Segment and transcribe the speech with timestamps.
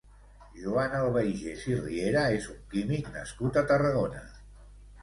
[0.61, 4.27] Joan Albaigés i Riera és un químic nascut a Tarragona.